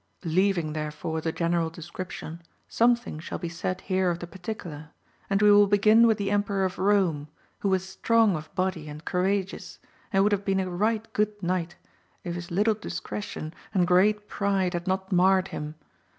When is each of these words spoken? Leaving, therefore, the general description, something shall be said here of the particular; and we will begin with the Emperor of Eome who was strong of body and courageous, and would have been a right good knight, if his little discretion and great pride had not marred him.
Leaving, 0.25 0.73
therefore, 0.73 1.21
the 1.21 1.31
general 1.31 1.69
description, 1.69 2.41
something 2.67 3.19
shall 3.19 3.37
be 3.37 3.47
said 3.47 3.81
here 3.81 4.09
of 4.09 4.17
the 4.17 4.25
particular; 4.25 4.89
and 5.29 5.43
we 5.43 5.51
will 5.51 5.67
begin 5.67 6.07
with 6.07 6.17
the 6.17 6.31
Emperor 6.31 6.65
of 6.65 6.77
Eome 6.77 7.27
who 7.59 7.69
was 7.69 7.87
strong 7.87 8.35
of 8.35 8.51
body 8.55 8.89
and 8.89 9.05
courageous, 9.05 9.77
and 10.11 10.23
would 10.23 10.31
have 10.31 10.43
been 10.43 10.59
a 10.59 10.67
right 10.71 11.13
good 11.13 11.43
knight, 11.43 11.75
if 12.23 12.33
his 12.33 12.49
little 12.49 12.73
discretion 12.73 13.53
and 13.75 13.85
great 13.85 14.27
pride 14.27 14.73
had 14.73 14.87
not 14.87 15.11
marred 15.11 15.49
him. 15.49 15.75